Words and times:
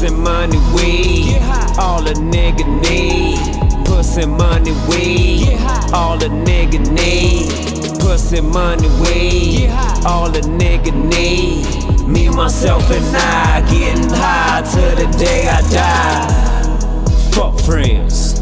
Pussy, 0.00 0.14
money, 0.14 0.56
weed. 0.74 1.42
All 1.78 2.06
a 2.08 2.14
nigga 2.14 2.64
need. 2.80 3.84
Pussy, 3.84 4.24
money, 4.24 4.72
weed. 4.88 5.60
All 5.92 6.16
a 6.16 6.26
nigga 6.26 6.80
need. 6.90 8.00
Pussy, 8.00 8.40
money, 8.40 8.88
weed. 9.02 9.68
All 10.06 10.34
a 10.34 10.40
nigga 10.40 10.94
need. 10.94 12.08
Me, 12.08 12.30
myself, 12.30 12.90
and 12.90 13.14
I 13.14 13.60
getting 13.70 14.08
high 14.08 14.62
till 14.72 14.96
the 14.96 15.18
day 15.18 15.46
I 15.46 15.60
die. 15.68 17.30
Fuck 17.32 17.60
friends. 17.60 18.40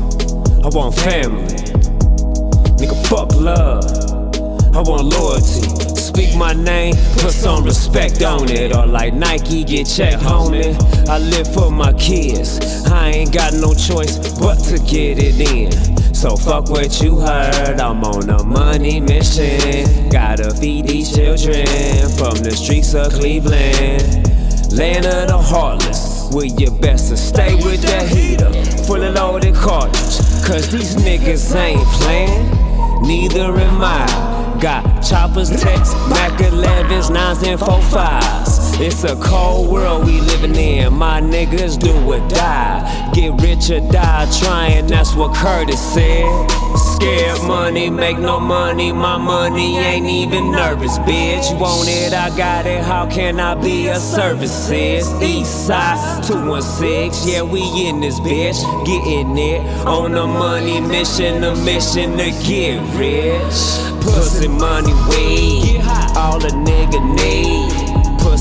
I 0.63 0.69
want 0.69 0.95
family. 0.95 1.57
Nigga, 2.79 3.05
fuck 3.09 3.35
love. 3.35 3.85
I 4.77 4.81
want 4.81 5.07
loyalty. 5.07 5.88
Speak 6.09 6.35
my 6.37 6.55
name, 6.55 6.95
put 7.19 7.33
some 7.33 7.65
respect 7.65 8.23
on 8.23 8.49
it. 8.49 8.75
Or 8.75 8.87
like 8.87 9.13
Nike, 9.13 9.63
get 9.63 9.87
checked, 9.87 10.23
homie. 10.23 10.75
I 11.07 11.19
live 11.19 11.53
for 11.53 11.71
my 11.71 11.93
kids. 11.93 12.59
I 12.87 13.11
ain't 13.11 13.33
got 13.33 13.53
no 13.53 13.75
choice 13.75 14.17
but 14.39 14.57
to 14.69 14.79
get 14.79 15.19
it 15.19 15.39
in. 15.39 15.71
So 16.15 16.35
fuck 16.35 16.71
what 16.71 17.03
you 17.03 17.21
heard, 17.21 17.79
I'm 17.79 18.03
on 18.05 18.31
a 18.31 18.43
money 18.43 19.01
mission. 19.01 20.09
Gotta 20.09 20.51
feed 20.55 20.87
these 20.87 21.15
children 21.15 21.67
from 22.17 22.43
the 22.43 22.53
streets 22.57 22.95
of 22.95 23.13
Cleveland. 23.13 24.03
Land 24.73 25.05
of 25.05 25.29
the 25.29 25.39
heartless, 25.39 26.31
where 26.33 26.47
you 26.47 26.71
best 26.71 27.11
to 27.11 27.19
stay 27.19 27.55
with 27.55 27.83
the 27.83 28.03
heater. 28.09 28.51
Fully 28.85 29.11
loaded 29.11 29.55
cartridge, 29.55 30.17
cause 30.47 30.73
these 30.73 30.97
niggas 30.97 31.55
ain't 31.55 31.87
playing. 32.01 32.68
Neither 33.03 33.57
am 33.59 33.81
I. 33.83 34.59
Got 34.61 34.83
choppers, 35.03 35.51
TECs, 35.51 35.95
Mac 36.11 36.33
11s, 36.41 37.11
9s, 37.11 37.47
and 37.47 37.61
45s. 37.61 38.68
It's 38.81 39.03
a 39.03 39.17
cold 39.17 39.73
world 39.73 40.07
we 40.07 40.21
living 40.21 40.55
in. 40.55 40.93
My 40.95 41.21
niggas 41.21 41.81
do 41.81 41.93
or 42.13 42.21
die. 42.29 43.11
Get 43.13 43.33
rich 43.43 43.71
or 43.71 43.81
die 43.91 44.31
trying, 44.39 44.87
that's 44.87 45.17
what 45.17 45.35
Curtis 45.35 45.81
said. 45.95 46.49
Scared 46.95 47.43
money, 47.43 47.91
make 47.91 48.19
no 48.19 48.39
money. 48.39 48.93
My 48.93 49.17
money 49.17 49.79
ain't 49.79 50.07
even 50.07 50.53
nervous, 50.53 50.97
bitch. 51.01 51.51
You 51.51 51.59
want 51.59 51.89
it, 51.89 52.13
I 52.13 52.29
got 52.37 52.67
it. 52.67 52.85
How 52.85 53.11
can 53.11 53.41
I 53.41 53.57
be 53.57 53.89
a 53.89 53.99
services? 53.99 55.11
East 55.21 55.67
side 55.67 56.23
216, 56.23 57.29
yeah, 57.29 57.43
we 57.43 57.63
in 57.85 57.99
this 57.99 58.21
bitch. 58.21 58.63
Getting 58.87 59.37
it 59.39 59.61
on 59.89 60.15
a 60.15 60.27
money 60.29 60.81
mission, 60.81 61.43
a 61.43 61.57
mission 61.65 62.17
to 62.17 62.31
get 62.47 62.79
rich. 62.97 63.59
Pussy, 64.05 64.47
money, 64.47 64.93
weed. 65.11 65.81
All 66.15 66.39
a 66.45 66.51
nigga 66.51 67.01
need. 67.17 67.58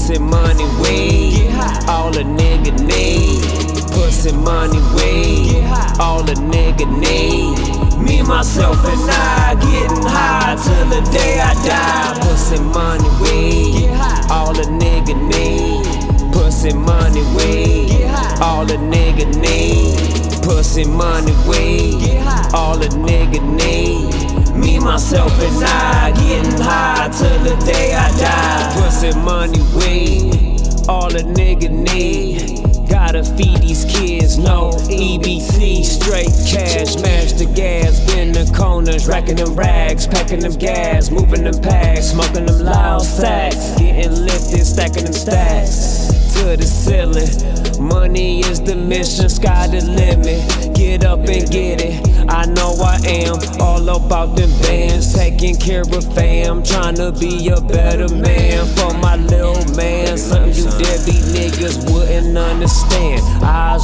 Pussy, 0.08 0.20
money, 0.22 0.64
weed. 0.80 1.52
All 1.90 2.18
a 2.18 2.24
nigga 2.24 2.72
need. 2.80 3.44
Pussy, 3.92 4.32
money, 4.32 4.80
weed. 4.96 5.66
All 6.00 6.22
a 6.22 6.34
nigga 6.34 6.88
need. 6.88 8.00
Me, 8.00 8.22
myself, 8.24 8.78
and 8.86 9.10
I 9.12 9.56
getting 9.56 10.04
high 10.04 10.56
till 10.64 10.86
the 10.88 11.02
day 11.12 11.42
I 11.42 11.54
die. 11.56 12.20
Pussy, 12.22 12.58
money, 12.58 13.10
weed. 13.20 13.90
All 14.32 14.58
a 14.58 14.64
nigga 14.80 15.14
need. 15.28 16.32
Pussy, 16.32 16.72
money, 16.72 17.24
weed. 17.36 18.06
All 18.40 18.64
a 18.64 18.78
nigga 18.78 19.28
need. 19.42 20.42
Pussy, 20.44 20.86
money, 20.86 21.34
weed. 21.50 22.18
All 22.54 22.82
a 22.82 22.88
nigga 22.88 23.42
need. 23.44 24.17
Myself, 24.88 25.34
and 25.42 25.64
I 25.66 26.12
getting 26.12 26.62
high 26.62 27.10
till 27.10 27.40
the 27.44 27.56
day 27.66 27.94
I 27.94 28.10
die. 28.18 28.82
Pussy, 28.82 29.12
money, 29.20 29.60
weed. 29.76 30.88
All 30.88 31.14
a 31.14 31.24
nigga 31.24 31.70
need. 31.70 32.88
Gotta 33.08 33.24
feed 33.24 33.60
these 33.60 33.86
kids, 33.86 34.38
no 34.38 34.72
EBT, 34.90 35.86
straight 35.86 36.28
cash, 36.46 37.02
mash 37.02 37.32
the 37.32 37.50
gas, 37.56 38.02
bend 38.02 38.36
the 38.36 38.54
corners, 38.54 39.08
racking 39.08 39.38
them 39.38 39.56
rags, 39.56 40.06
packing 40.06 40.42
them 40.42 40.52
gas, 40.52 41.10
moving 41.10 41.46
them 41.46 41.58
packs, 41.62 42.08
smoking 42.08 42.48
them 42.48 42.66
loud 42.66 43.02
sacks, 43.04 43.80
getting 43.80 44.12
lifted, 44.12 44.66
stacking 44.66 45.06
them 45.06 45.14
stacks 45.14 46.08
to 46.38 46.58
the 46.58 46.64
ceiling. 46.64 47.58
Money 47.80 48.40
is 48.42 48.62
the 48.62 48.76
mission, 48.76 49.30
sky 49.30 49.68
the 49.68 49.82
limit. 49.86 50.76
Get 50.76 51.06
up 51.06 51.20
and 51.20 51.50
get 51.50 51.82
it. 51.82 52.08
I 52.30 52.46
know 52.46 52.76
I 52.82 53.00
am 53.06 53.38
all 53.62 53.88
about 53.90 54.36
them 54.36 54.50
bands, 54.62 55.14
taking 55.14 55.56
care 55.56 55.82
of 55.82 56.14
fam, 56.14 56.64
trying 56.64 56.96
to 56.96 57.12
be 57.12 57.50
a 57.50 57.62
better 57.62 58.10
man 58.14 58.66
for 58.76 58.94
my 58.98 59.16
little 59.16 59.64
man. 59.76 60.18
Something 60.18 60.54
you 60.54 60.66
deadbeat 60.78 61.24
niggas 61.36 61.92
wouldn't 61.92 62.38
understand. 62.38 63.07
Eyes 63.08 63.24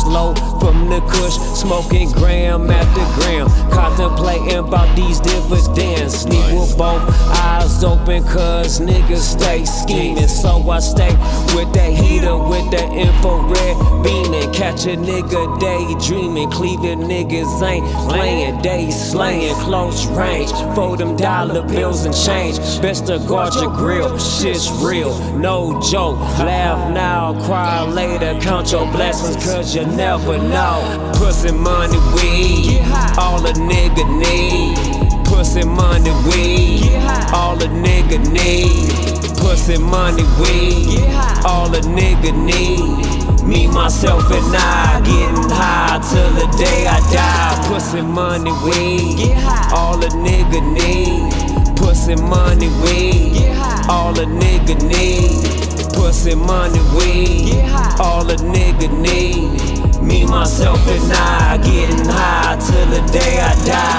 low 0.05 0.33
from 0.59 0.89
the 0.89 1.01
kush, 1.01 1.35
smoking 1.59 2.11
gram 2.11 2.69
after 2.69 3.21
gram, 3.21 3.47
contemplating 3.71 4.57
about 4.57 4.95
these 4.95 5.19
dividends. 5.19 6.21
Sleep 6.21 6.59
with 6.59 6.77
both 6.77 7.01
eyes 7.43 7.83
open, 7.83 8.23
cause 8.23 8.79
niggas 8.79 9.25
stay 9.37 9.65
scheming. 9.65 10.27
So 10.27 10.69
I 10.69 10.79
stay 10.79 11.11
with 11.55 11.73
that 11.73 11.91
heater, 11.91 12.37
with 12.37 12.69
that 12.71 12.89
infrared 12.93 14.03
beaming. 14.03 14.51
Catch 14.53 14.85
a 14.85 14.95
nigga 14.95 15.59
daydreaming, 15.59 16.51
Cleveland 16.51 17.03
niggas 17.03 17.61
ain't 17.61 17.85
playing, 18.09 18.61
they 18.61 18.91
slaying 18.91 19.55
close 19.55 20.05
range. 20.07 20.51
For 20.75 20.97
them 20.97 21.15
dollar 21.15 21.61
bills 21.67 22.05
and 22.05 22.15
change, 22.15 22.57
best 22.81 23.07
to 23.07 23.19
guard 23.19 23.53
your 23.55 23.71
grill. 23.71 24.17
Shit's 24.17 24.69
real, 24.83 25.13
no 25.37 25.81
joke. 25.81 26.19
Laugh 26.39 26.93
now, 26.93 27.33
cry 27.45 27.83
later. 27.83 28.39
Count 28.41 28.71
your 28.71 28.89
blessings, 28.91 29.43
cause 29.45 29.75
you 29.75 29.85
never 29.95 30.37
know. 30.37 31.11
Pussy, 31.15 31.51
money, 31.51 31.97
weed, 32.15 32.81
all 33.17 33.45
a 33.45 33.53
nigga 33.53 34.05
need. 34.19 35.25
Pussy, 35.25 35.63
money, 35.63 36.11
weed, 36.27 36.95
all 37.33 37.61
a 37.61 37.67
nigga 37.67 38.19
need. 38.31 38.89
Pussy, 39.37 39.77
money, 39.77 40.23
weed, 40.39 41.03
all 41.45 41.73
a 41.73 41.81
nigga 41.81 42.31
need. 42.33 43.43
Me, 43.43 43.67
myself, 43.67 44.23
and 44.31 44.55
I 44.55 45.01
getting 45.03 45.49
high 45.49 45.99
till 46.09 46.31
the 46.31 46.47
day 46.57 46.87
I 46.87 46.99
die. 47.11 47.67
Pussy, 47.67 48.01
money, 48.01 48.51
weed, 48.63 49.35
all 49.73 50.03
a 50.03 50.09
nigga 50.09 50.61
need. 50.73 51.75
Pussy, 51.77 52.15
money, 52.15 52.67
weed, 52.83 53.55
all 53.89 54.17
a 54.19 54.25
nigga 54.25 54.81
need. 54.87 55.42
Pussy, 56.03 56.35
money, 56.35 56.81
weed, 56.97 57.63
all 57.97 58.29
a 58.29 58.35
nigga 58.35 58.91
need. 58.99 60.01
Me, 60.01 60.25
myself, 60.25 60.85
and 60.85 61.13
I 61.13 61.55
getting 61.63 62.05
high 62.05 62.57
till 62.59 62.87
the 62.87 62.99
day 63.09 63.39
I 63.39 63.55
die. 63.65 63.92